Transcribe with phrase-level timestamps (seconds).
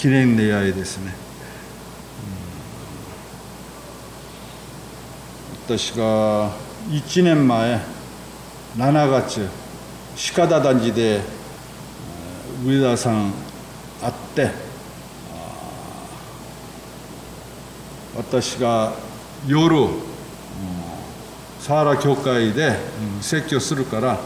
[0.00, 1.12] 記念礼拝ですね、
[5.66, 6.50] 私が
[6.88, 7.78] 1年前
[8.78, 9.46] 7月
[10.34, 11.20] 鹿田団地で
[12.64, 13.30] 上田さん
[14.00, 14.50] 会って
[18.16, 18.94] 私が
[19.46, 19.86] 夜
[21.60, 22.74] サーラ教会で
[23.20, 24.18] 説教するから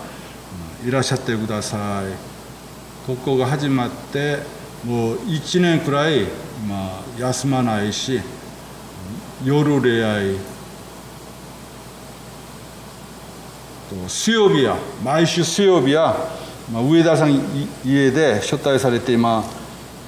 [0.86, 2.12] いらっしゃってください。
[3.08, 6.24] ここが始まってもう1年くらい、
[6.68, 8.20] まあ、休まないし
[9.42, 10.36] 夜礼拝
[14.08, 16.14] 水曜日や毎週水曜日や、
[16.72, 17.32] まあ、上田さん
[17.84, 19.42] 家で招待されて今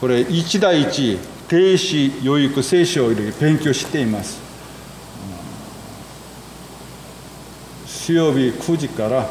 [0.01, 1.19] これ一対一
[1.49, 4.47] 停止養育聖書を勉強しています。
[7.87, 9.29] 水曜日9時から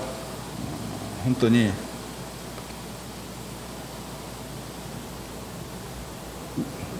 [1.24, 1.72] 本当に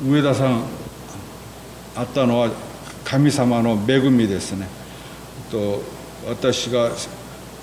[0.08, 0.64] 上田さん
[1.96, 2.52] あったのは
[3.04, 4.68] 神様の恵みですね。
[5.50, 5.82] と
[6.28, 6.92] 私が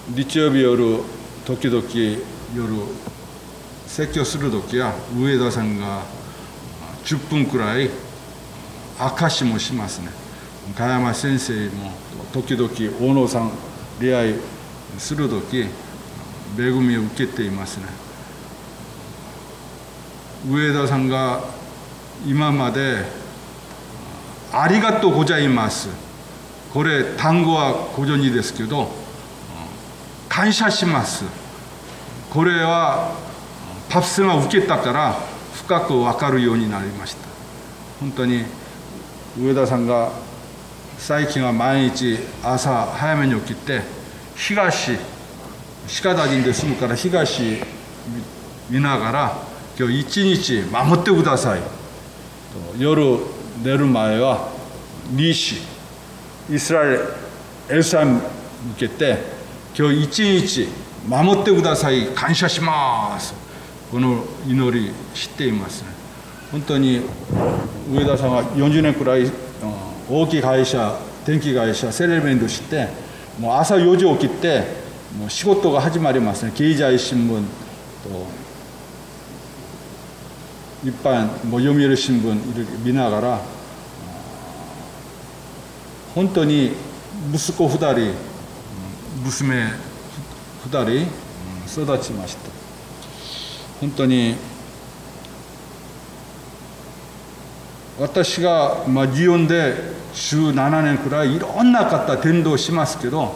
[0.09, 0.99] 日曜日夜
[1.47, 1.85] 時々
[2.57, 2.83] 夜
[3.87, 6.03] 説教する時は上田さんが
[7.05, 7.89] 10分くらい
[8.99, 10.09] 証もしますね。
[10.77, 11.93] 加山先生も
[12.33, 13.53] 時々大野さん
[14.01, 14.35] 出会い
[14.99, 15.67] する時
[16.59, 17.87] 恵みを受けていますね。
[20.51, 21.62] 上田さんが
[22.27, 23.05] 今まで
[24.53, 25.89] 「ありがとうございます」
[26.73, 28.91] これ単語はご存知ですけど
[30.29, 31.25] 感謝します。
[32.31, 33.13] これは
[33.91, 35.19] パプスが受けたから
[35.55, 37.29] 深く分かるようになりました。
[38.01, 38.45] 本当に
[39.39, 40.11] 上田さんが
[40.99, 43.83] 最近は毎日朝早めに起きて
[44.35, 44.97] 東
[46.03, 47.63] 鹿田人で住むから東
[48.71, 49.37] 見ながら
[49.79, 51.82] 今日一日守ってください。
[52.79, 53.19] 夜
[53.63, 54.53] 寝る前は
[55.11, 55.57] 西
[56.51, 57.15] イスラエル
[57.71, 58.21] エルサに向
[58.77, 59.19] けて
[59.77, 60.69] 今日一日
[61.09, 63.35] 守ってください感謝します。
[63.91, 65.89] この祈り知っていますね。
[66.51, 67.03] 本当に
[67.91, 69.31] 上田さんは40年くらい
[70.09, 72.89] 大きい会社電気会社セレメントして
[73.39, 74.65] もう朝4時起きて
[75.19, 76.53] もう仕事が始まりますね。
[76.55, 77.43] 経済新聞
[78.03, 78.42] と
[80.91, 83.41] 般もう読売新聞見ながら
[86.15, 86.73] 本当に
[87.33, 88.15] 息子2人
[89.25, 89.73] 娘
[90.69, 92.51] 2人育ちました
[93.81, 94.37] 本当に
[97.99, 99.75] 私が、まあ、祇園で
[100.13, 103.33] 週7年くらいいろんな方伝道しますけど、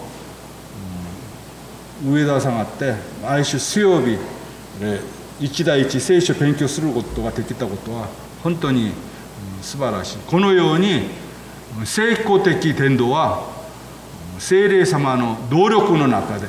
[2.04, 4.18] うん、上田さんがあって毎週水曜日
[4.80, 5.00] で
[5.40, 8.08] 一対一聖書を勉強することができたことは
[8.42, 8.92] 本当に、
[9.60, 10.18] 素晴らしい。
[10.18, 11.08] このように
[11.84, 13.44] 成功的伝道は
[14.38, 16.46] 精霊様の努力の中で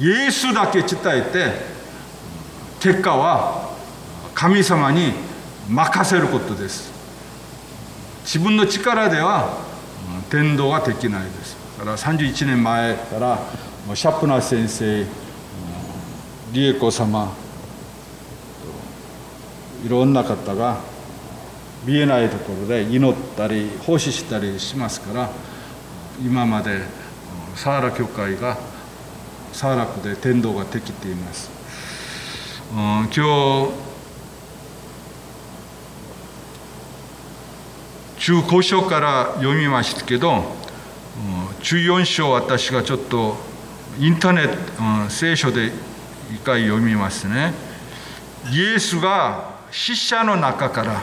[0.00, 1.52] イエスだけ伝えて
[2.80, 3.74] 結果は
[4.34, 5.12] 神様に
[5.68, 6.90] 任せることです。
[8.24, 9.58] 自分の力では
[10.30, 11.56] 伝道ができないです。
[11.78, 13.38] だから31年前から
[13.94, 15.06] シャプナー先生
[16.52, 17.32] 理恵子様
[19.84, 20.80] いろんな方が
[21.84, 25.30] 見えないところで祈ったり奉仕したりしますから
[26.24, 26.82] 今まで
[27.56, 28.56] サーラ教会が
[29.52, 31.50] サーラ区で天道ができています、
[32.72, 33.92] うん、今日
[38.22, 40.44] 中古書から読みましたけど、
[41.62, 43.34] 14章私がちょっと
[43.98, 45.72] インターネット、聖書で
[46.32, 47.52] 一回読みますね。
[48.52, 51.02] イエスが死者の中から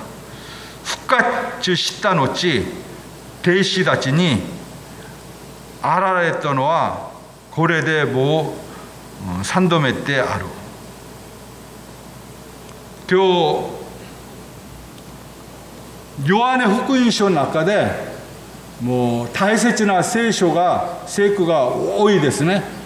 [0.85, 2.23] 復活した後
[3.41, 4.37] 弟子たちに
[5.81, 7.11] あられたのは
[7.51, 8.53] これでも
[9.23, 10.45] う3度目である
[13.09, 13.19] 今
[16.23, 17.87] 日ヨハネ福音書の中で
[18.81, 22.78] もう大切な聖書が聖句が多いですね。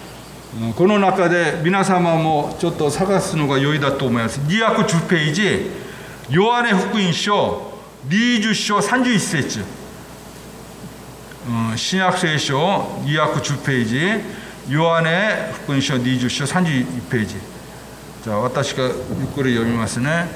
[0.76, 4.38] この中で皆様もちょっと探すのが良いだと思います。
[4.40, 5.70] 210ページ
[6.30, 7.72] ヨハネ福音書
[8.08, 9.64] 20章31節。
[11.48, 17.34] うん新約聖書210ページヨハネ福音書20章31ページ。
[18.22, 18.94] じゃあ私がゆっ
[19.34, 20.28] くり読みますね。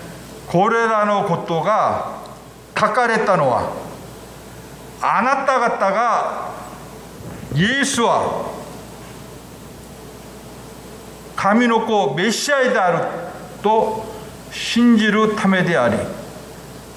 [0.48, 2.18] これらのことが
[2.76, 3.72] 書かれたのは
[5.00, 6.50] あなた方が
[7.54, 8.47] イエスは
[11.38, 13.06] 神の子メシアである
[13.62, 14.04] と
[14.50, 15.96] 信じるためであり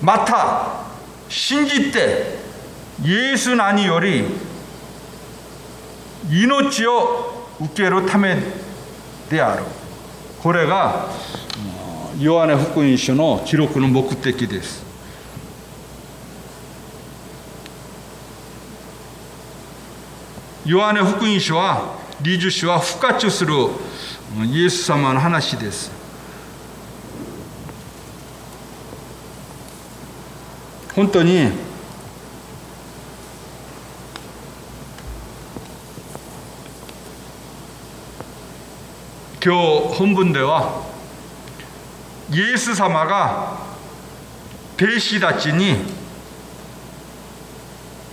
[0.02, 0.88] また
[1.30, 2.40] 信じて
[3.04, 4.24] イエスの兄より
[6.28, 8.36] 命を受けるため
[9.30, 9.64] である
[10.42, 11.08] これが
[12.20, 14.84] ヨハネ福音書の記録の目的です
[20.66, 23.54] ヨハネ福音書は理事書は不活する
[24.40, 25.92] イエス様の話です
[30.96, 31.50] 本当に
[39.44, 40.86] 今日本文では
[42.32, 43.58] イエス様が
[44.78, 45.76] 弟子たちに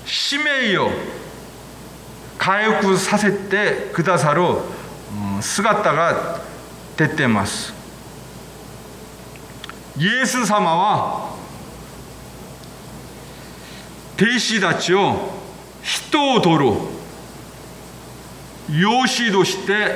[0.05, 0.91] 使命を
[2.39, 4.43] 回復させてくださる
[5.43, 6.41] 姿が
[6.97, 7.73] 出てます。
[9.97, 11.37] イエス様は
[14.17, 15.31] 弟子たちを
[15.83, 16.65] 人を取る
[18.71, 19.95] 養子として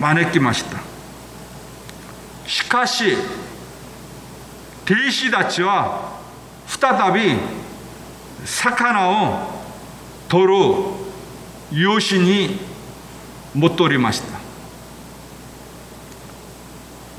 [0.00, 0.78] 招きました。
[2.46, 3.16] しかし
[4.84, 6.12] 弟子たちは
[6.66, 7.36] 再び
[8.44, 9.50] 魚を
[10.28, 10.52] 取る
[11.72, 12.58] 養子に
[13.54, 14.33] 戻りました。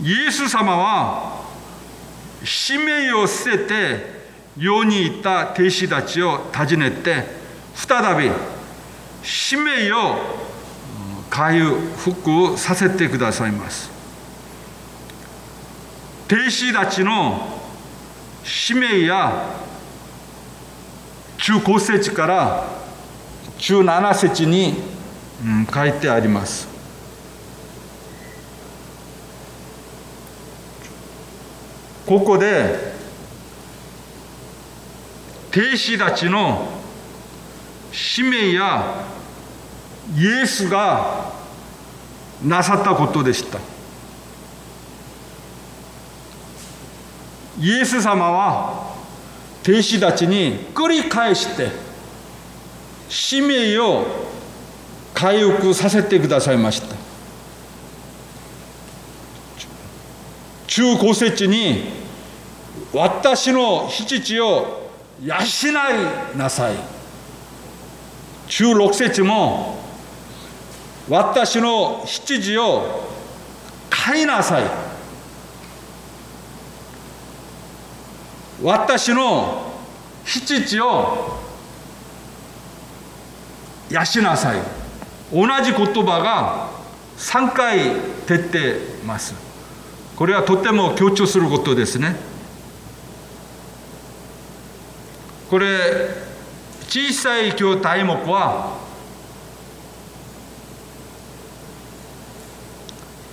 [0.02, 1.46] イエス様は
[2.44, 4.16] 使命を捨てて
[4.58, 7.24] 世にいた弟子たちを訪ねて
[7.74, 8.32] 再び
[9.24, 10.16] 使命を
[11.30, 13.90] 回復させてくださいます
[16.28, 17.56] 弟子たちの
[18.44, 19.66] 使命や
[21.38, 22.68] 中高節から
[23.58, 24.74] 17節に、
[25.74, 26.75] 書いてあります。
[32.06, 32.94] ここで
[35.52, 36.68] 弟子たちの
[37.92, 39.06] 使命や
[40.16, 41.32] イエスが
[42.44, 43.60] なさったことでした。
[47.60, 48.96] イエス様は
[49.64, 51.70] 弟子たちに繰り返して
[53.10, 54.06] 使命を
[55.14, 56.95] 回復させてくださいました
[60.76, 61.86] 中高節に
[62.92, 64.90] 私の父を
[65.24, 66.76] 養いなさい。
[68.50, 69.80] 中六節も
[71.08, 73.08] 私の羊を
[73.90, 74.66] 飼いなさい。
[78.62, 79.72] 私の
[80.26, 81.40] 羊を
[83.90, 84.62] 養しなさい。
[85.32, 86.70] 同じ言葉が
[87.18, 87.80] 3回
[88.28, 88.76] 出て
[89.06, 89.45] ます。
[90.16, 92.16] これはとても強調することですね。
[95.50, 95.68] これ
[96.88, 98.78] 小さい今日題目は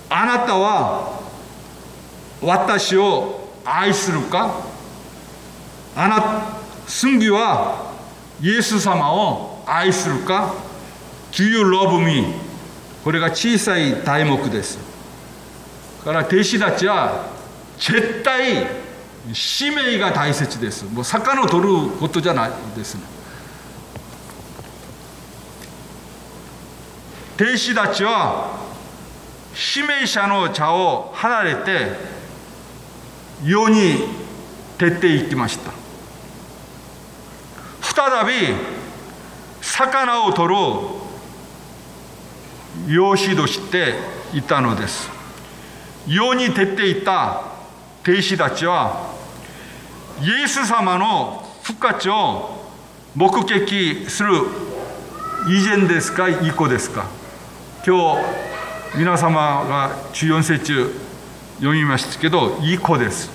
[0.09, 1.21] あなたは
[2.41, 4.53] 私を愛するか？
[5.95, 6.41] あなた
[6.85, 7.93] 寸義は
[8.41, 10.53] イエス様を愛するか
[11.31, 12.25] ？Do you love me?
[13.03, 14.92] これが小さい題目です。
[16.03, 17.27] から弟子たちは
[17.79, 18.67] 絶対
[19.33, 20.83] 使命が大切です。
[20.85, 23.01] もう魚を取ることじゃないですね。
[27.35, 28.59] 弟子たちは
[29.55, 31.91] 使命者の茶を離れて
[33.43, 34.05] 世に
[34.77, 35.71] 出ていきました。
[37.81, 38.53] 再び
[39.61, 40.61] 魚を取る
[42.87, 43.95] 養子として
[44.33, 45.22] いたのです。
[46.07, 47.41] 世に出ていた
[48.03, 49.09] 弟子たちは
[50.21, 52.63] イエス様の復活を
[53.15, 54.33] 目撃する
[55.47, 57.05] 以前ですか以降ですか。
[57.85, 60.93] 今日皆様が14節
[61.57, 63.29] 読みましたけど以降です。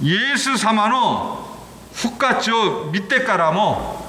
[0.00, 1.46] イエス様の
[1.92, 4.04] 復活を見てからも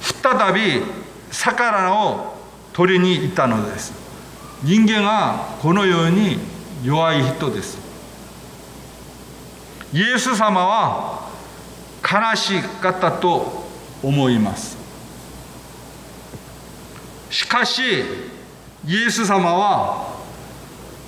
[0.00, 0.82] 再び
[1.30, 2.36] 魚を
[2.72, 4.01] 取りに行ったのです。
[4.62, 6.38] 人間はこのように
[6.84, 7.78] 弱い人です。
[9.92, 11.28] イエス様は
[12.02, 13.64] 悲しかったと
[14.02, 14.76] 思います。
[17.30, 17.82] しかし
[18.86, 20.14] イエス様は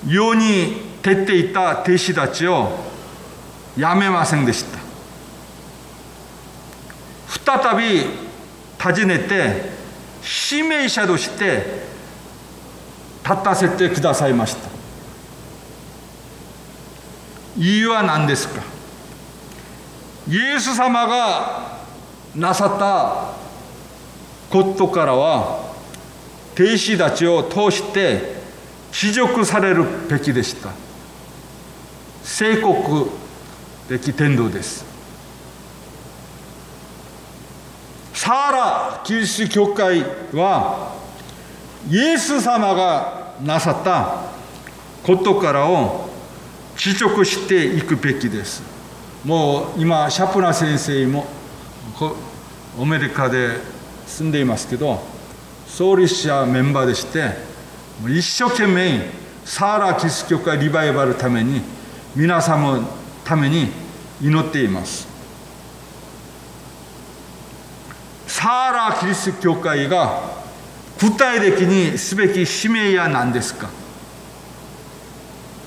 [0.05, 2.69] 世に出ていた弟子たちを
[3.77, 4.79] やめませんでした。
[7.27, 8.01] 再び
[8.81, 9.69] 訪ねて
[10.51, 11.85] 指名者として
[13.27, 14.69] 立たせてくださいました。
[17.57, 18.61] 理由は何ですか？
[20.29, 21.79] イエス様が
[22.35, 23.33] なさった
[24.49, 25.73] ことからは
[26.53, 28.35] 弟子たちを通して
[28.91, 30.69] 帰属されるべきでした。
[32.23, 33.07] 聖国
[33.87, 34.85] 的天道です。
[38.13, 40.03] サーラキリスト教会
[40.33, 40.95] は
[41.89, 44.31] イエス様がなさった
[45.03, 46.09] ことからを
[46.77, 48.63] 帰属していくべきです。
[49.23, 51.25] もう今シャプナ先生も
[52.79, 53.57] アメリカで
[54.05, 55.01] 住んでいますけど
[55.67, 57.31] 創立者メンバーでして
[58.07, 59.09] 一生懸命
[59.43, 61.61] サーラキス教会リバイバルために
[62.15, 62.87] 皆様の
[63.23, 63.69] ために
[64.21, 65.07] 祈っています。
[68.27, 70.44] サーラキリスト教会が
[70.99, 73.69] 具体的にすべき使命や何ですか？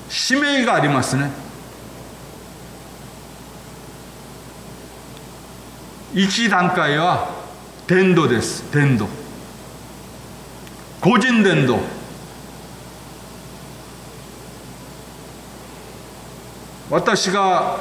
[0.09, 1.31] 使命がありますね。
[6.15, 7.29] 一段階は
[7.85, 8.63] 伝道です。
[8.73, 9.07] 伝道。
[10.99, 11.79] 個人伝道。
[16.89, 17.77] 私が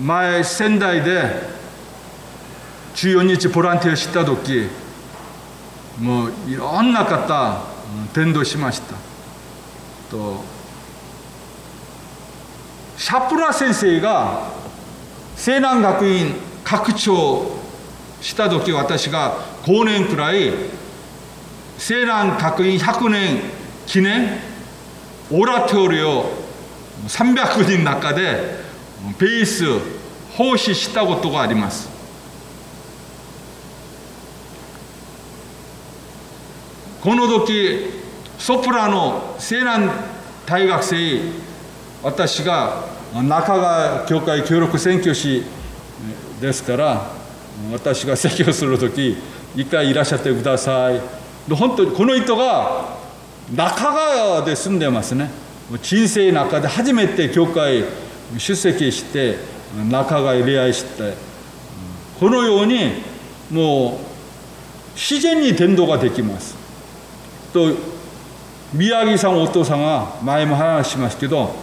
[0.00, 1.51] 前仙台で
[2.94, 4.68] 14日ボランティアした時
[5.98, 7.64] もういろんな方
[8.14, 8.96] 伝道しました
[10.10, 10.42] と
[12.96, 14.50] シャプラ先生が
[15.36, 16.34] 西南学院
[16.64, 17.56] 拡張
[18.20, 20.52] した時私が5年くらい
[21.78, 23.40] 西南学院100年
[23.86, 24.38] 記念
[25.30, 26.30] オラトリオ
[27.06, 28.62] 300人の中で
[29.18, 29.64] ベース
[30.36, 31.91] 奉仕したことがあります
[37.02, 37.80] この時
[38.38, 39.90] ソプラノ西南
[40.46, 41.20] 大学生
[42.00, 45.42] 私が中川教会協力選挙師
[46.40, 47.10] ですから
[47.72, 49.16] 私が説教する時
[49.56, 51.00] 一回いらっしゃってください。
[51.50, 52.96] 本当にこの人が
[53.52, 55.28] 中川で住んでますね。
[55.82, 57.82] 人生の中で初めて教会
[58.38, 59.38] 出席して
[59.90, 61.14] 中川へ礼拝して
[62.20, 62.92] このように
[63.50, 66.61] もう自然に伝道ができます。
[67.52, 67.70] と
[68.72, 71.54] 宮城さんお父さんが前も話しますけど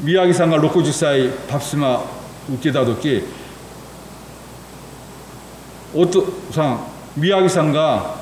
[0.00, 2.02] 宮城さんが60歳パプスマ
[2.52, 3.22] 受けた時
[5.94, 6.80] お父さん
[7.16, 8.16] 宮城さんが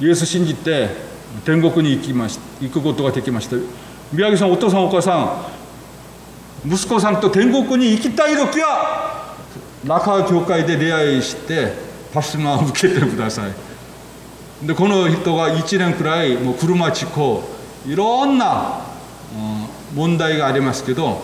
[0.00, 0.88] イエス信じて
[1.44, 3.56] 天国に行きまし行くことができました。
[4.12, 5.46] 宮城さんお父さんお母さ
[6.64, 9.34] ん息子さんと天国に行きたい時は
[9.84, 11.72] 中川教会で出会いして
[12.12, 13.73] パスマを受けてください。
[14.66, 17.42] でこの人が1年くらいもう車事故
[17.86, 18.80] いろんな、
[19.94, 21.20] 問題がありますけど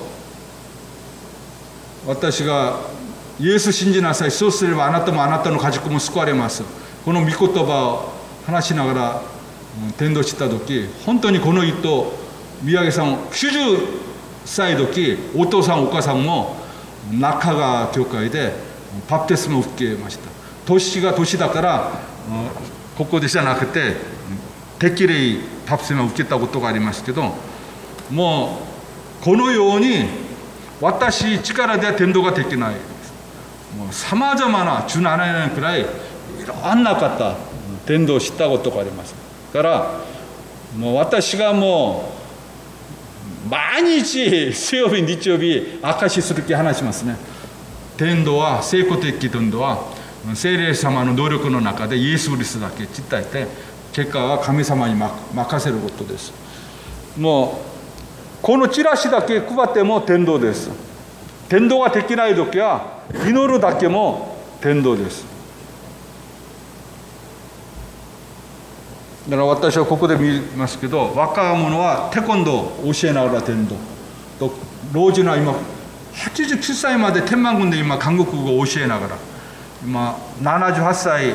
[2.06, 2.78] 私が
[3.38, 6.62] イエス信じなさいそうすればあなたもあなたの家族も救われます。
[7.04, 8.12] この御言葉を
[8.47, 9.23] 話しながら、
[9.82, 12.12] うん、転倒した時本当にこの人
[12.62, 13.87] 宮城さん90
[14.44, 16.56] 歳時お父さんお母さんも
[17.11, 18.52] 中川教会で
[19.09, 20.28] パプテスマを受けました。
[20.66, 21.92] 年が年だから、
[23.00, 23.97] ここでじゃなくて
[24.78, 27.33] 適齢パプセマを受けたことがありますけど
[28.11, 28.59] も
[29.23, 30.04] うこのように
[30.83, 32.75] 私力では天道ができない
[33.75, 35.85] もうさまざまな17年くらいい
[36.47, 37.38] ろんな方
[37.87, 39.14] 天道を知ったことがあります。
[39.50, 40.00] から
[40.76, 42.12] もう私がも
[43.47, 47.16] う毎日水曜日日曜日証しする気話しますね。
[47.97, 50.00] 天道は成功的天道は
[50.34, 53.46] 聖霊様の努力の中でイエス・キリスだけ伝えて
[53.92, 56.32] 結果は神様に任せることです。
[57.18, 60.70] もうこのチラシだけ配っても天道です。
[61.48, 65.24] 天道ができない時は祈るだけも天道です。
[69.28, 73.76] だから私はここで見ますけど若者はテコンドを教えながら天道。
[74.38, 74.52] と
[74.92, 75.54] 老人は今
[76.14, 79.29] 89歳まで天満軍で今韓国語を教えながら。
[79.82, 81.34] 今78歳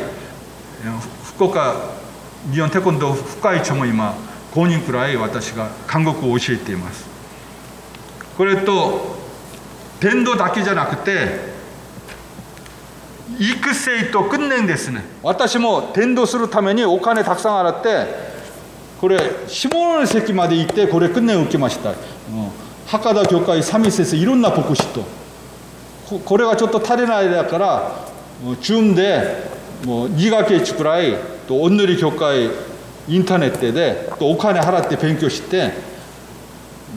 [1.36, 1.75] 福岡
[2.52, 4.14] 日本テコンドー深い長も今
[4.54, 7.06] 5人くらい私が韓国を教えています。
[8.38, 9.16] これと
[10.00, 11.56] 伝道だけじゃなくて
[13.40, 15.04] 育成と訓練ですね。
[15.24, 18.06] 私も伝道するためにお金たくさん払って
[19.02, 21.96] これ下関まで行ってこれ訓練を受けました、う、
[22.86, 25.04] 博多教会三味先いろんな牧師と。
[26.24, 28.15] これはちょっと足りないだから
[28.60, 29.48] 주운데
[29.88, 31.15] 뭐 니가 깨치프라이
[31.48, 32.51] 또 온누리 교과의
[33.08, 35.72] 인터넷 때대 또 오칸에 하라때배경시대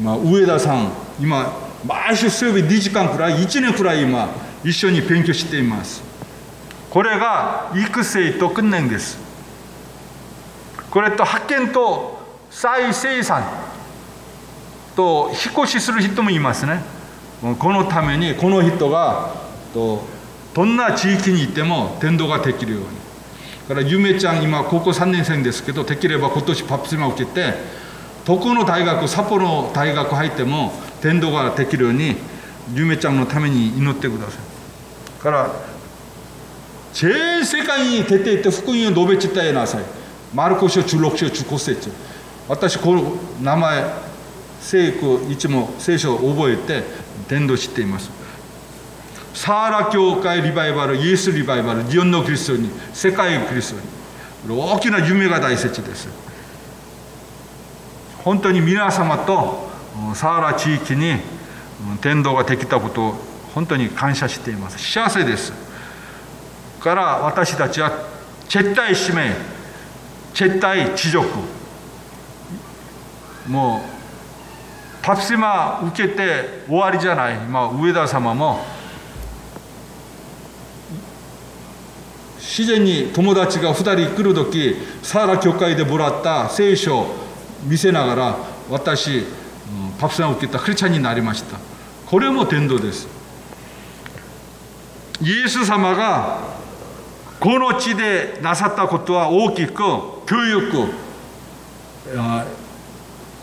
[0.02, 0.90] 우에다상
[1.22, 1.46] 이마
[1.86, 4.34] 마시 수업이 니지강 프라이 이진네 프라이 이마
[4.66, 6.02] 이션이배경시때 이마스
[6.90, 9.14] 고래가 이끄세이 또 끝낸 데스
[10.90, 12.18] 고래 또 학견 또
[12.50, 13.46] 사이 세이산
[14.98, 16.82] 또 히코시스를 히토면 이마스네
[17.62, 19.30] 고노 타면이 고노 히토가
[19.70, 20.02] 또
[20.58, 22.86] どんな地域に行っても伝道ができるように。
[23.68, 27.54] だからゆめちゃん今高校3年生ですけどできれば今年パプスマを受けて
[28.24, 32.16] どこの大学札幌の大学入っても伝道ができるように
[32.74, 35.22] ゆめちゃんのために祈ってください。
[35.22, 35.52] から
[36.92, 39.84] 全世界に出ていって福音を述べちったえなさい。
[40.34, 41.92] マルコ書16章15節。
[42.48, 43.84] 私この名前
[44.60, 46.82] 聖句いつも聖書を覚えて
[47.28, 48.17] 伝道しています。
[49.38, 56.08] サーラ教会リバイバルイエスリバイバル日本のキリストに世界のキリストに大きな夢が大切です。
[58.24, 59.70] 本当に皆様と
[60.16, 61.20] サーラ地域に
[62.02, 63.14] 伝道ができたことを
[63.54, 64.78] 本当に感謝しています。
[64.78, 65.52] 幸せです。
[66.80, 67.92] から私たちは
[68.48, 69.36] 絶対使命
[70.34, 71.28] 絶対地獄
[73.46, 78.77] もうパプシマ受けて終わりじゃない、まあ、上田様も
[82.58, 87.14] 自然に友達が2人来る時サーラ教会でもらった聖書を
[87.62, 88.36] 見せながら
[88.68, 89.22] 私
[90.00, 91.56] パプスマを受けたクリスチャンになりました
[92.04, 93.06] これも伝道です
[95.22, 96.40] イエス様が
[97.38, 100.28] この地でなさったことは大きく教育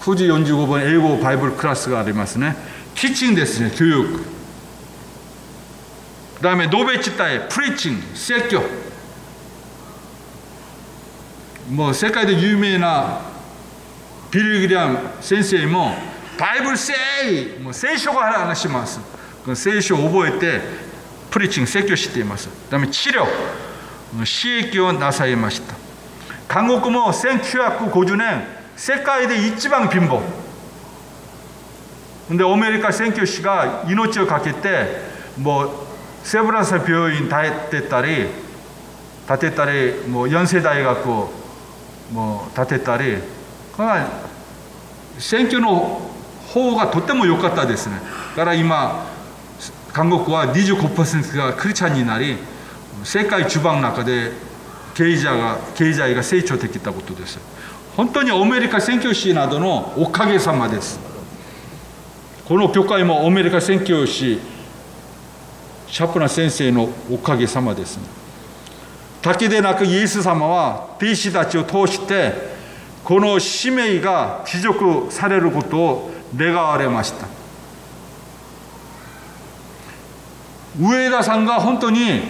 [0.02, 2.58] 9時45分英語バイブルクラスがありますね
[2.96, 4.26] キッチンですね教育
[6.42, 8.85] ダメドベチタイプリッチング説教
[11.70, 13.22] もう世界で有名な
[14.32, 15.94] ビル・ギリアム先生も
[16.38, 16.94] バイブル聖
[17.62, 19.00] もう聖書が話します
[19.56, 20.62] 聖書を覚えて
[21.32, 23.26] プリッチング説教していますダメ治療
[24.14, 25.76] 刺激をなさいました
[26.48, 28.44] 韓国も1950年
[28.76, 30.22] 世界で一番貧乏
[32.30, 34.86] でアメリカ宣教師が命を懸けて
[35.40, 35.70] もう
[36.24, 38.28] セブランス病院建てたり
[39.28, 41.45] 建てたりもう4世大学を
[42.12, 43.18] もう建てたり
[45.18, 46.02] 選挙の
[46.48, 48.00] 方がとても良かったですね。
[48.36, 49.06] だから今
[49.92, 52.38] 韓国は25%がクリスチャンになり
[53.04, 54.32] 世界中盤の中で
[54.94, 57.40] 経済が経済が成長できたことです。
[57.96, 61.00] 本当にアメリカ宣教師などのおかげさまです。
[62.48, 64.40] この教会もアメリカ宣教師
[65.88, 67.98] シャプナ先生のおかげさまです
[69.26, 72.32] だけでなくイエス様は弟子たちを通して
[73.04, 77.26] この使命が持続されることを願われました
[80.80, 82.22] 上田さんが本当に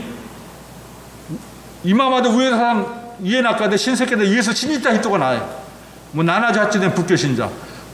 [1.84, 2.88] 今まで上田さん
[3.22, 5.38] 家の中で親戚でイエス信じた人がない
[6.14, 7.50] もう78年仏教信者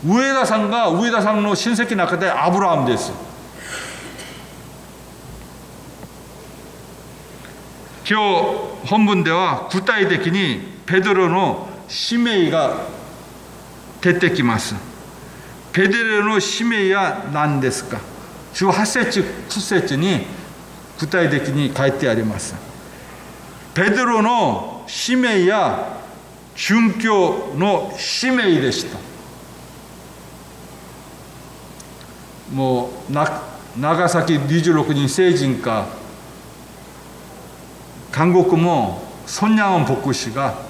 [0.05, 3.30] 上田さんが上田さんの親戚の中でアブラハムです
[8.07, 8.19] 今
[8.83, 12.85] 日本文では具体的にペドロの使命が
[14.01, 14.75] 出てきます。
[15.71, 17.99] ペドロの使命は何ですか
[18.53, 20.25] ？18節9節に
[20.99, 22.55] 具体的に書いてあります。
[23.73, 25.99] ペドロの使命や
[26.55, 28.99] 殉教の使命でした。
[32.51, 33.13] もう
[33.79, 36.00] 長崎26人成人か
[38.11, 40.69] 韓国もソンニャン牧師が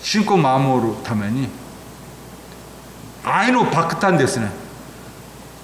[0.00, 1.48] 信仰を守るために
[3.24, 4.50] 愛の爆弾ですね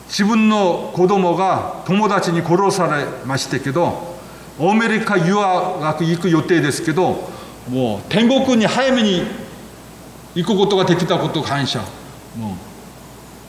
[0.08, 4.12] 自分の子供が友達に殺されましたけど
[4.60, 7.30] アメリカ留学行く予定ですけど
[7.70, 9.22] もう天国に早めに
[10.34, 11.80] 行くことができたこと感謝
[12.36, 12.56] も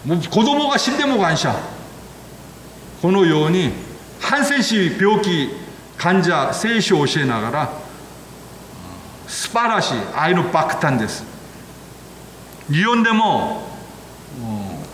[0.06, 1.56] うもう子供が死んでも感謝
[3.04, 3.70] このように
[4.22, 5.50] ハンセン氏病気
[5.98, 7.70] 患者聖書を教えながら
[9.28, 11.26] 素晴らしい愛の爆弾です。
[12.72, 13.68] 日本でも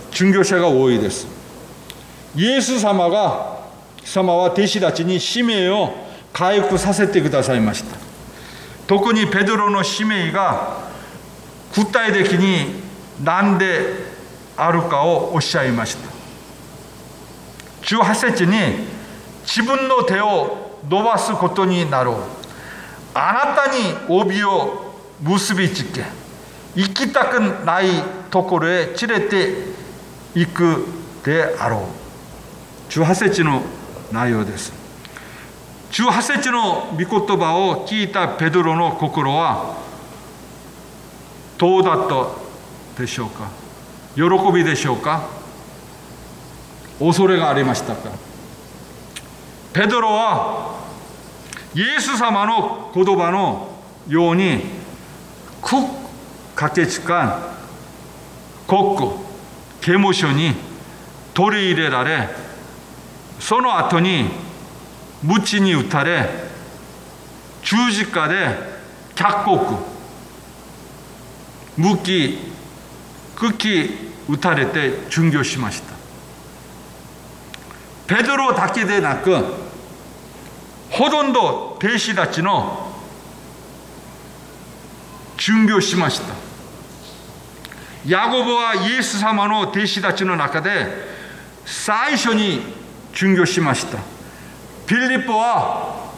[0.09, 1.27] 殉教者が多いです。
[2.35, 3.59] イエス様が
[4.03, 5.93] 様は弟子たちに使命を
[6.33, 7.95] 回復させてくださいました。
[8.87, 10.79] 特にペドロの使命が
[11.75, 12.81] 具体的に
[13.23, 13.83] 何で
[14.57, 16.18] あるかをおっしゃいました。
[17.89, 18.53] 18節に
[19.41, 22.15] 自分の手を伸ばすことになろう。
[23.15, 26.03] あなたに帯を結びつけ
[26.75, 27.85] 行きたくない
[28.29, 29.55] ところへ連れて
[30.35, 30.85] 行く
[31.25, 32.91] であろう。
[32.91, 33.63] 18節の
[34.11, 34.71] 内容です。
[35.91, 37.07] 18節の御言
[37.39, 39.75] 葉を聞いたペドロの心は
[41.57, 43.49] どうだったでしょうか？
[44.13, 44.21] 喜
[44.53, 45.38] びでしょうか？
[46.99, 48.11] 恐れがありましたか
[49.73, 50.79] ペドロは
[51.73, 53.69] イエス様の言葉の
[54.07, 54.61] ように
[55.61, 55.87] 国
[56.55, 57.53] かけつか
[58.67, 59.19] 国庫
[59.81, 60.53] 刑務所に
[61.33, 62.27] 取り入れられ
[63.39, 64.25] その後に
[65.23, 66.29] 鞭に打たれ
[67.63, 68.47] 十字架で
[69.15, 69.59] 脚国
[71.77, 72.37] 無期
[73.35, 73.89] 茎
[74.27, 75.98] 打たれて殉教しました
[78.09, 79.35] ペドロだけでなく
[80.89, 82.91] ほとんど兵士たちの
[85.37, 86.33] 殉教しました
[88.07, 90.87] ヤゴボはイエス様の弟子たちの中で
[91.65, 92.61] 最初に
[93.13, 93.99] 殉教しました
[94.87, 96.11] ピリポは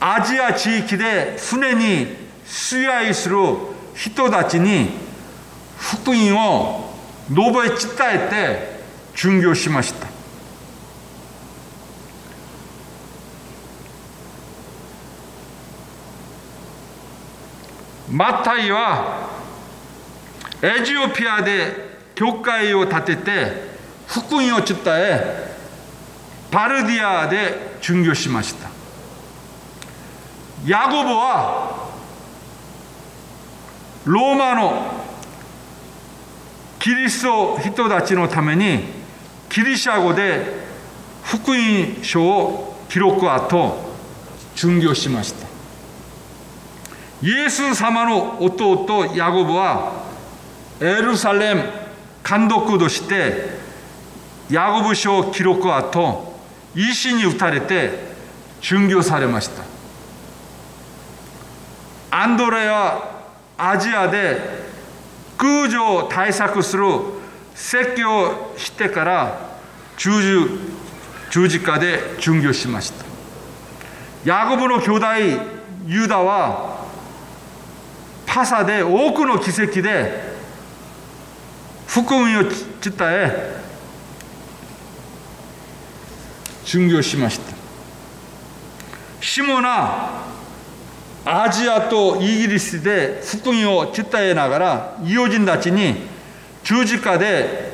[0.00, 2.06] アジア地域で船に
[2.46, 3.36] 支配する
[18.14, 20.10] 人たちに福音を述べ伝えて殉教しましたマタイは
[20.62, 23.52] エジオピアで教会を建てて
[24.06, 25.54] 福音を伝え
[26.50, 28.70] パルディアで殉教しました
[30.64, 31.90] ヤゴボは
[34.04, 34.92] ローマの
[36.78, 38.84] キリスト人たちのために
[39.50, 40.14] ギリシャ語
[47.24, 50.04] で福音書を記録後殉教しましたイエス様の弟ヤゴブは
[50.80, 51.62] エルサレム
[52.28, 53.48] 監督として
[54.50, 56.34] ヤゴブ書記録後
[56.74, 57.90] 石に打たれて
[58.60, 59.64] 殉教されました
[62.10, 63.24] アンドレは
[63.56, 64.38] アジアで
[65.38, 66.84] 空上対策する
[67.54, 69.58] 説教をしてから
[69.96, 70.10] 十
[71.30, 73.04] 十字架で殉教しました
[74.24, 74.68] ヤコブ
[78.34, 80.34] の兄弟ユダはパサで多くの奇跡で
[81.86, 82.52] 福音を伝
[83.00, 83.54] え
[86.64, 87.54] 殉教しました
[89.20, 90.24] シモナ
[91.24, 95.94] アジアとイギリスで福音を伝えながら異邦人たちに
[96.64, 97.72] 十字架で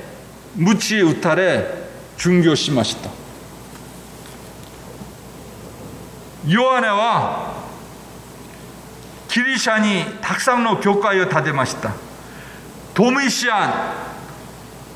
[0.56, 1.64] 鞭打たれ
[2.18, 3.10] 殉教しました
[6.46, 7.59] ヨハネは
[9.32, 11.92] ギリシャにたくさんの教会を建てました。
[12.94, 13.72] トミシアン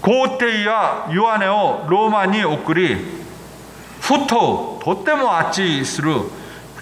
[0.03, 2.97] 皇帝やヨハネをローマに送り
[4.01, 6.13] ふととても熱いする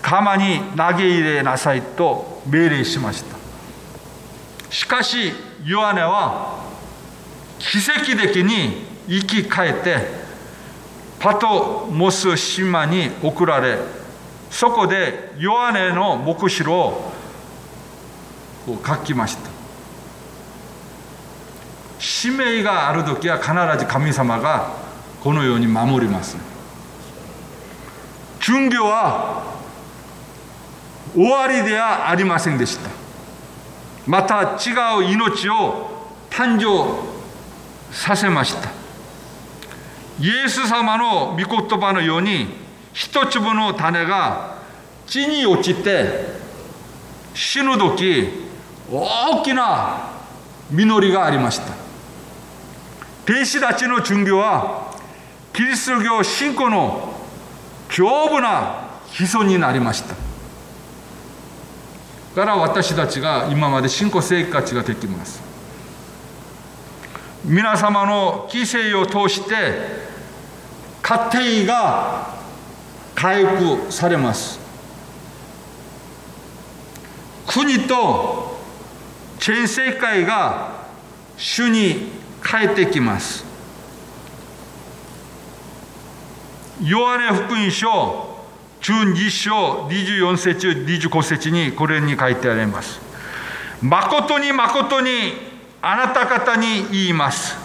[0.00, 3.36] 釜に投げ入れなさいと命令しました。
[4.70, 5.32] しかし
[5.64, 6.64] ヨハネは
[7.58, 9.98] 奇跡的に生き返って
[11.20, 13.76] パトモス島に送られ
[14.50, 17.11] そこでヨハネの目視を
[18.66, 19.50] 書きました。
[21.98, 24.72] 使命がある時は必ず神様が
[25.22, 26.36] このように守ります。
[28.40, 29.44] 殉教は
[31.14, 32.90] 終わりではありませんでした。
[34.06, 35.90] また違う命を
[36.30, 37.02] 誕生
[37.92, 38.70] させました。
[40.20, 42.48] イエス様の御言葉のように
[42.92, 44.56] 一粒の種が
[45.06, 46.26] 地に落ちて
[47.34, 48.51] 死ぬ時
[48.92, 50.10] 大きな
[50.70, 51.72] 実りがありました。
[53.24, 54.92] 弟子たちの殉教は
[55.52, 57.14] キリスト教信仰の
[57.88, 60.14] 丈夫な基礎になりました。
[62.34, 65.42] から私たちが今まで信仰生活ができます。
[67.44, 70.12] 皆様の犠牲を通して
[71.02, 72.34] 家庭が
[73.14, 74.60] 回復されます。
[77.46, 78.51] 国と
[79.44, 80.86] 全世界が
[81.36, 82.12] 主に
[82.44, 83.44] 帰ってきます
[86.80, 87.88] ヨハネ福音書
[88.82, 93.00] 12章24節25節にこれに書いてあります。
[93.80, 95.10] 誠に誠に
[95.80, 97.56] あなた方に言います。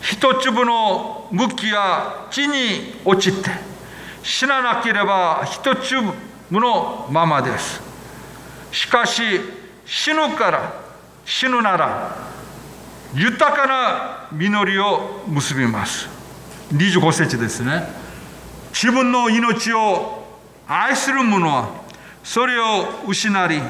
[0.00, 3.50] 一粒の麦が地に落ちて
[4.22, 6.12] 死ななければ一粒
[6.50, 7.82] のままです。
[8.70, 9.22] しかし
[9.86, 10.81] 死ぬから
[11.24, 12.16] 死ぬなら
[13.14, 16.08] 豊かな実りを結びます。
[16.72, 17.86] 25節ですね。
[18.72, 20.24] 自分の命を
[20.66, 21.68] 愛する者は
[22.24, 23.60] それを失い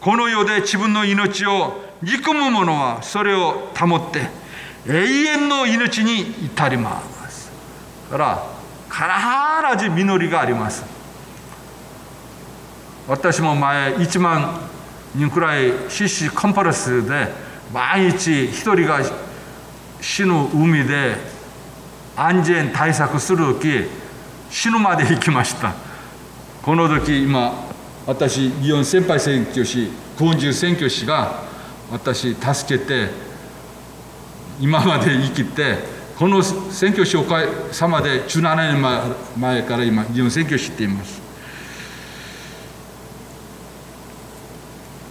[0.00, 4.28] この世で自分の命を憎む者はそれを保って
[4.86, 7.50] 永遠の命に至ります。
[8.10, 8.48] だか
[9.06, 10.84] ら必ず実りがあります。
[13.06, 14.70] 私も前1万
[15.14, 17.28] 人くらい CC コンパレスで
[17.72, 19.00] 毎日一人が
[20.00, 21.16] 死ぬ海で
[22.16, 23.86] 安全対策する時
[24.50, 25.74] 死ぬまで行きました
[26.62, 27.52] この時今
[28.06, 31.42] 私祇園先輩選挙師昆虫選挙師が
[31.90, 33.08] 私助けて
[34.60, 35.76] 今まで生きて
[36.18, 41.19] この選挙師おかげさまで17年前から今祇園選挙師って言います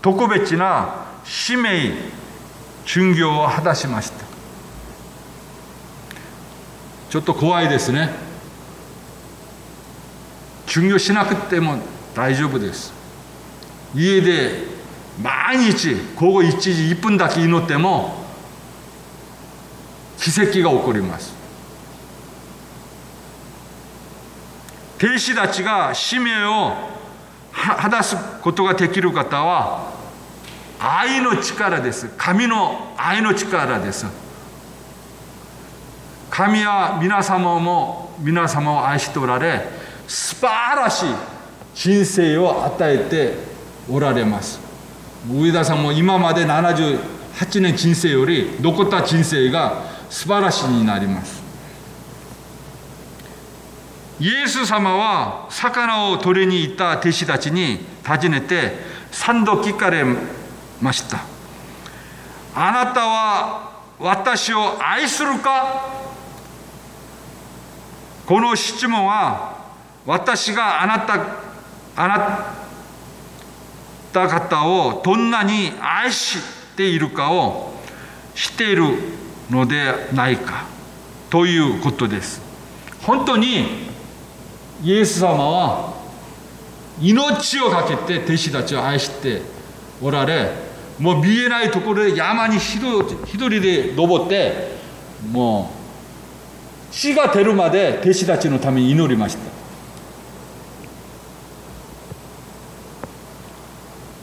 [0.00, 1.92] 特別な使命
[2.84, 4.24] 巡業を果たしました。
[7.10, 8.10] ちょっと怖いですね。
[10.66, 11.78] 巡業しなくても
[12.14, 12.92] 大丈夫です。
[13.94, 14.64] 家で
[15.22, 18.24] 毎日午後1時1分だけ祈っても
[20.18, 21.34] 奇跡が起こります。
[24.98, 26.97] 兵士たちが使命を
[27.52, 29.92] 果たすことができる方は
[30.78, 32.08] 愛の力です。
[32.16, 34.06] 神の愛の力です。
[36.30, 39.64] 神は皆様も皆様を愛しておられ
[40.06, 41.06] 素晴らしい
[41.74, 43.34] 人生を与えて
[43.90, 44.60] おられます。
[45.28, 51.37] 上田さんも今まで78年人生より残った人生が素晴らしいになります。
[54.20, 58.72] イエス様は魚を取りに行った弟子たちに尋ねて
[59.12, 60.04] 3度聞かれ
[60.80, 61.18] ました。
[62.54, 65.88] あなたは私を愛するか？
[68.26, 69.56] この質問は
[70.04, 71.14] 私があなた
[71.94, 72.54] あな
[74.12, 76.38] た方をどんなに愛し
[76.76, 77.72] ているかを
[78.34, 78.84] 知っている
[79.48, 80.66] のでないか
[81.30, 82.42] ということです。
[83.02, 83.87] 本当に
[84.82, 85.94] イエス様は
[87.00, 89.42] 命を懸けて弟子たちを愛して
[90.00, 90.50] おられ
[90.98, 94.76] もう見えないところで山に一人で登って
[95.30, 95.70] も
[96.90, 99.58] う死が出るまで弟子たちのために祈りました。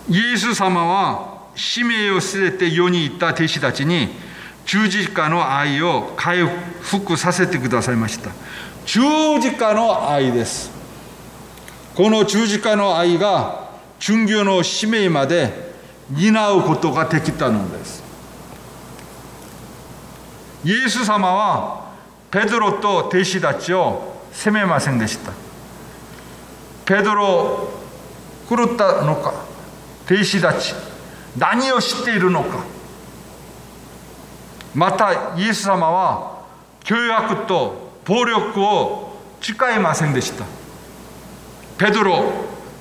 [0.08, 4.10] イエス様は使命を捨てて世に行った弟子たちに
[4.66, 6.46] 十字架の愛を回
[6.82, 8.32] 復させてくださいました。
[8.86, 9.02] 十
[9.40, 10.72] 字架の愛です。
[11.96, 13.70] この十字架の愛が
[14.00, 15.74] 巡業の使命まで
[16.12, 18.04] 担うことができたのです。
[20.64, 21.94] イエス様は
[22.30, 25.32] ペドロと弟子たちを責めませんでした。
[26.86, 27.70] ペドロ
[28.48, 29.34] 狂ったのか
[30.06, 30.76] 弟子たち
[31.38, 32.64] 何を知っているのか。
[34.76, 36.44] またイエス様は
[36.84, 40.46] 凶悪と暴力を誓いませんでした。
[41.78, 42.24] ペドロ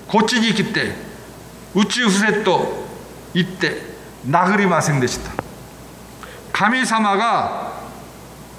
[0.06, 0.92] こっちに来て
[1.74, 2.84] 宇宙フセット
[3.32, 3.80] 言って
[4.26, 5.32] 殴りませんでした。
[6.52, 7.72] 神様が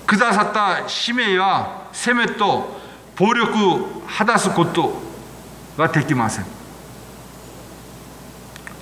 [0.05, 2.75] くださった使命は責めと
[3.15, 4.93] 暴力を果たすこと
[5.77, 6.45] ができません。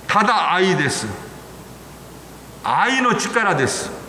[0.08, 1.06] ただ愛です。
[2.64, 4.03] 愛の力です。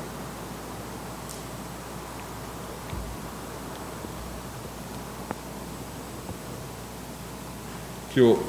[8.17, 8.39] 今日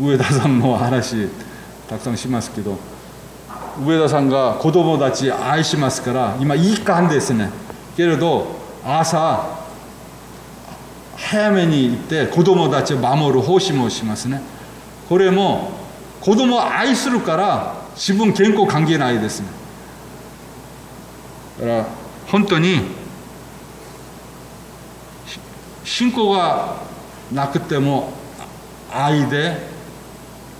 [0.00, 1.28] 上田さんの話
[1.88, 2.78] たくさんしますけど
[3.84, 7.50] 上田さんが子供たち愛しますから今いい感じですね。
[7.96, 8.46] けれど
[8.84, 9.58] 朝
[11.16, 14.40] 早めに行って子供たちを守る奉仕もしますね。
[15.08, 15.72] これも
[16.20, 19.48] 子供を愛するから自分健康関係ないですね。
[21.58, 21.86] だから
[22.28, 22.82] 本当に
[25.82, 26.86] 信仰が
[27.32, 28.10] なくても
[28.90, 29.56] 愛で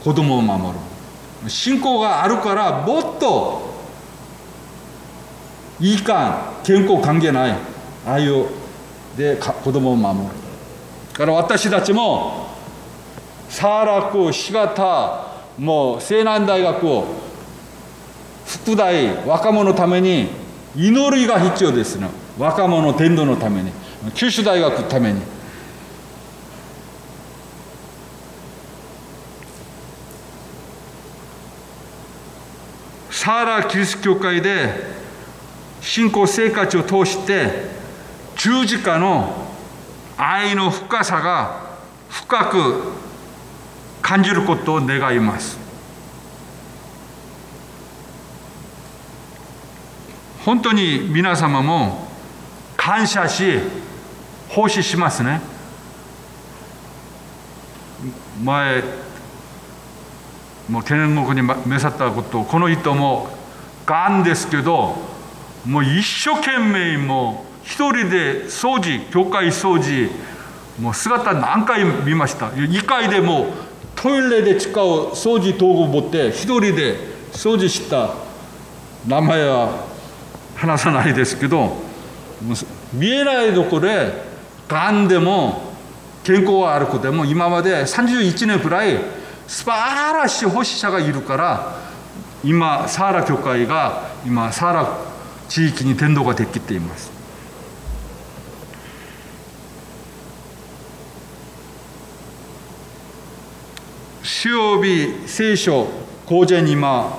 [0.02, 0.78] 子供を守る。
[1.48, 3.68] 信仰があるからもっと
[5.80, 7.52] いいか健康関係ない
[8.06, 8.46] ああいう
[9.16, 10.24] で子供を守る。
[11.12, 12.48] だから私たちも
[13.48, 15.26] サーラクシガタ
[15.58, 17.06] もう西南大学を
[18.46, 20.28] 副大若者のために
[20.76, 23.72] 祈りが必要ですね若者伝道のために
[24.14, 25.37] 九州大学のために。
[33.28, 34.72] サーラキリスト教会で
[35.82, 37.66] 信仰生活を通して
[38.36, 39.46] 十字架の
[40.16, 41.76] 愛の深さが
[42.08, 42.84] 深く
[44.00, 45.58] 感じることを願います。
[50.46, 52.08] 本当に皆様も
[52.78, 53.58] 感謝し
[54.48, 55.42] 奉仕しますね。
[58.42, 58.82] 前
[60.68, 63.28] もう天国に召さったことこの人も
[63.86, 64.96] がんですけど
[65.66, 70.10] もう一生懸命もう一人で掃除教会掃除
[70.78, 73.46] もう姿何回見ました？2回でも
[73.96, 76.96] トイレで使う掃除道具を持って一人で
[77.32, 78.14] 掃除した
[79.06, 79.86] 名前は
[80.54, 81.76] 話さないですけど
[82.92, 84.12] 見えないところで
[84.68, 85.62] がんでも
[86.24, 88.98] 健康がある子でも今まで31年くらい
[89.48, 91.76] 素晴らしい奉仕者がいるから
[92.44, 94.98] 今サーラ教会が今サーラ
[95.48, 97.10] 地域に伝道ができています。
[104.22, 105.88] 主曜日聖書
[106.26, 107.18] 講座に今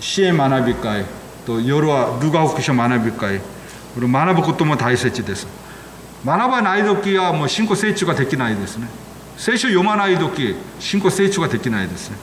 [0.00, 1.04] 支援学び会
[1.46, 3.40] と夜はルガ福書学び会。
[3.94, 5.46] これ学ぶことも大切です。
[6.24, 9.01] 学ばない時はもう信仰成長ができないですね。
[9.42, 12.16] 聖書読まない時信仰成長ができないですね。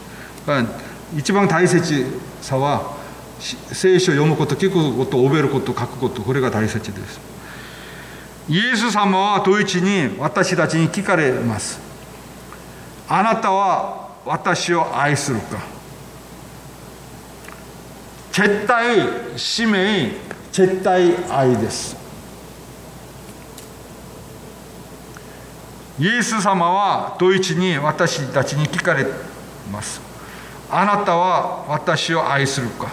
[1.17, 2.05] 一番大切
[2.41, 2.95] さは
[3.41, 7.19] 聖書を読むこと聞くこと覚えること書くことこれが大切です。
[8.47, 11.81] イエス様はドイツに私たちに聞かれます。
[13.09, 15.57] あなたは私を愛するか。
[18.31, 18.97] 絶対
[19.35, 20.13] 使命
[20.53, 21.98] 絶対愛です。
[25.99, 29.05] イエス様はドイツに私たちに聞かれ
[29.69, 29.99] ます。
[30.71, 32.89] あなたは私を愛するか。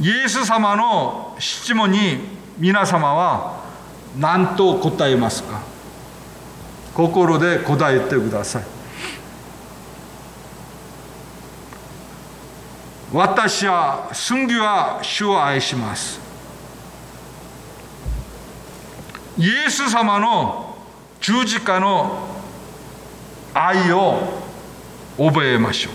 [0.00, 2.18] イエス様の質問に
[2.58, 3.62] 皆様は
[4.18, 5.60] 何と答えますか。
[6.92, 8.64] 心で答えてください。
[13.12, 16.20] 私は寸義は主を愛します。
[19.38, 20.67] イエス様の
[21.20, 22.28] 十字架の
[23.54, 24.22] 愛を
[25.16, 25.92] 覚えましょう。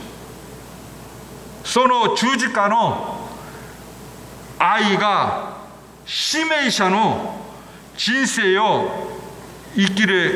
[1.67, 3.29] その十字架の
[4.59, 5.57] 愛が
[6.05, 7.39] 使命者の
[7.95, 8.89] 人生を
[9.75, 10.31] 生きれ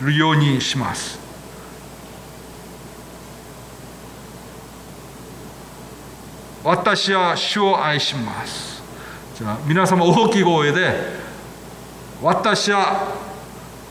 [0.00, 1.18] るようにします。
[6.64, 8.82] 私は主を愛します。
[9.36, 10.94] じゃあ皆様大きい声で
[12.22, 13.31] 私は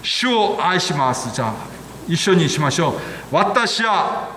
[0.04, 1.34] 主を愛します。
[1.34, 1.54] じゃあ
[2.08, 2.94] 一緒にしましょう。
[3.32, 4.30] 私は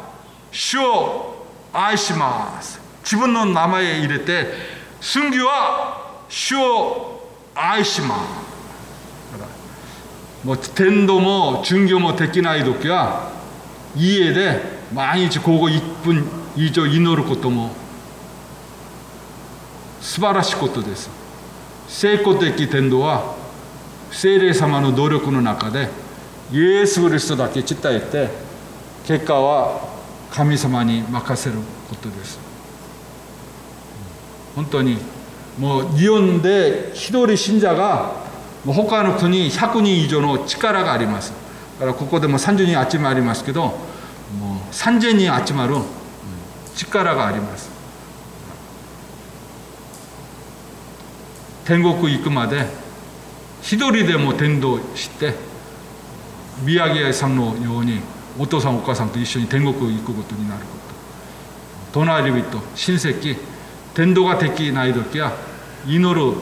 [0.51, 2.81] 主を愛します。
[3.03, 4.47] 自分の名前入れて
[5.01, 8.45] 寸義は主を愛します。
[10.47, 13.33] もう天道も巡業もできない時は
[13.97, 14.61] 家で
[14.93, 16.25] 毎日ここ1分
[16.55, 17.71] 以上祈ることも
[20.01, 21.09] 素晴らしいことです。
[21.89, 23.44] 成功的天道は
[24.15, 25.89] 聖霊様の努力の中で
[26.53, 28.29] イエス・キリストだけ伝えて
[29.07, 29.89] 結果は
[30.31, 31.57] 神様に任せる
[31.89, 32.39] ことです。
[34.55, 34.99] 本当に
[35.59, 38.13] もう日本で一人信者が
[38.65, 41.33] 他の国100人以上の力があります。
[41.81, 45.75] だからここでも30人集まりますけどもう3000人集まる
[46.77, 47.69] 力があります。
[51.65, 52.84] 天国行くまで
[53.65, 55.33] 一人でも天道して
[56.63, 57.99] 宮城さんのように
[58.39, 61.95] お父さんお母さんと一緒に天国行くことになること。
[61.95, 63.39] 隣人親戚
[63.95, 65.33] 天道ができない時は
[65.87, 66.37] 祈る。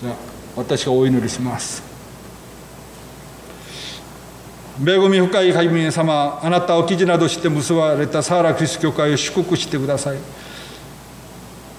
[0.00, 0.14] じゃあ
[0.54, 1.82] 私がお祈りします。
[4.80, 10.18] 恵み深い神様あなたを記事などして結ばれたサーラキリス教会を祝福してください。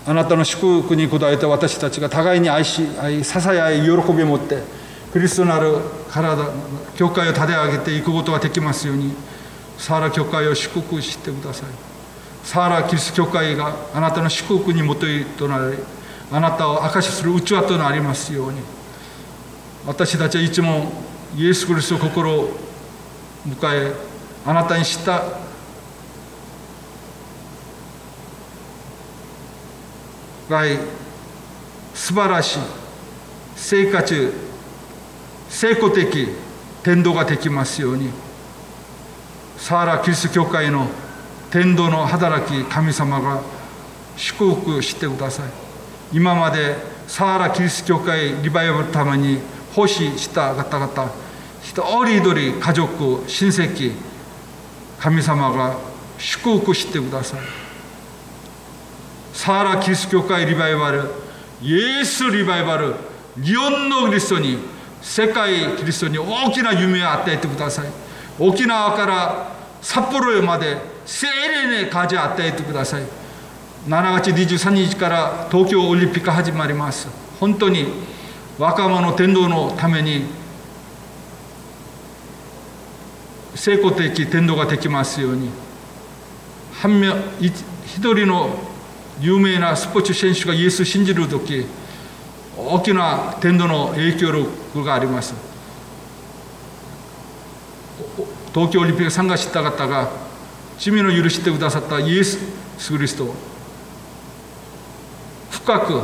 [0.05, 4.63] あなたの祝福に応えて私たちが互いに愛し愛支え合い喜びを持って
[5.11, 5.77] クリストなる
[6.09, 6.47] 体
[6.95, 9.13] 教会を立て上げていくことができますように
[9.77, 11.69] サーラ教会を祝福してください。
[12.43, 15.77] サーラキリスト教会があなたの祝福に基いとなり
[16.31, 18.59] あなたを証しする器となりますように
[19.85, 20.91] 私たちはいつも
[21.35, 22.49] イエス・キリストを心を
[23.47, 23.93] 迎え
[24.45, 25.23] あなたにした
[30.51, 30.63] が
[31.93, 32.59] 素晴らしい。
[33.55, 34.33] 生活
[35.49, 36.05] 成功的
[36.83, 38.09] 天道ができますように。
[39.57, 40.87] サーラキリスト教会の
[41.51, 43.41] 天道の働き神様が
[44.17, 45.49] 祝福してください。
[46.11, 46.75] 今まで
[47.07, 49.39] サーラキリスト教会リバイバルのために
[49.73, 51.11] 奉仕した方々
[51.61, 53.93] 一人一人家族親戚
[54.99, 55.77] 神様が
[56.17, 57.60] 祝福してください。
[59.33, 61.09] サーラキリスト教会リバイバル
[61.61, 62.95] イエスリバイバル
[63.41, 64.57] 日本のキリストに
[65.01, 67.89] 世界キリストに大きな夢を与えてください。
[68.39, 69.51] 沖縄から
[69.81, 73.03] 札幌へまで精霊に風を与えてください。
[73.87, 77.07] 7月23日から東京オリンピック始まります。
[77.39, 77.87] 本当に
[78.59, 80.25] 若者天道のために
[83.55, 85.49] 成功的天道ができますように。
[87.85, 88.70] 一人の
[89.19, 91.65] 有名なスポーツ選手がイエスを信じる時
[92.57, 95.33] 大きな天道の影響力があります
[98.53, 100.09] 東京オリンピック参加した方が
[100.77, 102.37] 罪の許してくださったイエス・
[102.79, 103.33] キリスト
[105.49, 106.01] 深く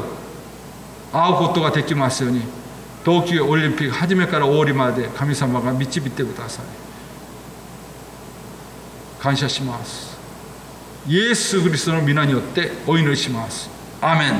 [1.11, 2.41] 会うことができますように
[3.03, 6.65] 東京オリンピック初めから終わりまで神様が導いてください
[9.19, 10.16] 感謝します
[11.07, 13.69] イエス・キリストの皆によってお祈りします。
[14.01, 14.33] アーメン。